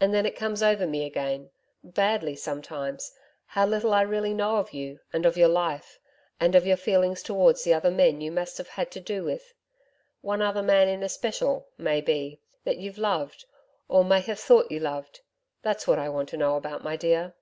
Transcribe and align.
And 0.00 0.14
then 0.14 0.24
it 0.24 0.36
comes 0.36 0.62
over 0.62 0.86
me 0.86 1.04
again 1.04 1.50
badly 1.84 2.34
sometimes 2.34 3.12
how 3.44 3.66
little 3.66 3.92
I 3.92 4.00
really 4.00 4.32
know 4.32 4.56
of 4.56 4.72
you, 4.72 5.00
and 5.12 5.26
of 5.26 5.36
your 5.36 5.48
life, 5.50 5.98
and 6.40 6.54
of 6.54 6.66
your 6.66 6.78
feelings 6.78 7.22
towards 7.22 7.62
the 7.62 7.74
other 7.74 7.90
men 7.90 8.22
you 8.22 8.32
must 8.32 8.56
have 8.56 8.68
had 8.68 8.90
to 8.92 9.00
do 9.02 9.22
with 9.22 9.52
one 10.22 10.40
other 10.40 10.62
man 10.62 10.88
in 10.88 11.02
especial, 11.02 11.68
may 11.76 12.00
be, 12.00 12.40
that 12.64 12.78
you've 12.78 12.96
loved, 12.96 13.44
or 13.86 14.02
may 14.02 14.20
have 14.20 14.40
thought 14.40 14.70
you 14.70 14.80
loved. 14.80 15.20
That's 15.60 15.86
what 15.86 15.98
I 15.98 16.08
want 16.08 16.30
to 16.30 16.38
know 16.38 16.56
about, 16.56 16.82
my 16.82 16.96
dear.' 16.96 17.34